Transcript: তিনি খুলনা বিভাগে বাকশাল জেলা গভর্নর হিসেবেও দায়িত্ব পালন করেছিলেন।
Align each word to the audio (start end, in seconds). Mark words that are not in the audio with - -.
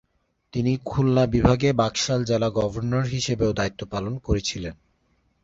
তিনি 0.53 0.71
খুলনা 0.85 1.23
বিভাগে 1.25 1.69
বাকশাল 1.73 2.19
জেলা 2.23 2.49
গভর্নর 2.49 3.05
হিসেবেও 3.05 3.51
দায়িত্ব 3.53 3.81
পালন 3.85 4.13
করেছিলেন। 4.17 4.75